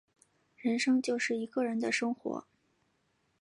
[0.55, 2.47] 人生就是一个人的生活